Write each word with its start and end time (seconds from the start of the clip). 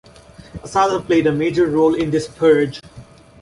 Asada 0.63 1.05
played 1.05 1.27
a 1.27 1.31
major 1.31 1.67
role 1.67 1.93
in 1.93 2.09
this 2.09 2.27
purge. 2.27 2.81